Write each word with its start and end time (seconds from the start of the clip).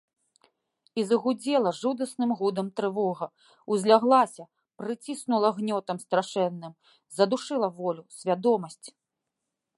І 1.01 1.01
загудзела 1.09 1.73
жудасным 1.81 2.29
гудам 2.39 2.67
трывога, 2.81 3.27
узляглася, 3.75 4.43
прыціснула 4.83 5.49
гнётам 5.59 5.97
страшэнным, 6.07 6.73
задушыла 7.21 7.69
волю, 7.81 8.03
свядомасць. 8.19 8.87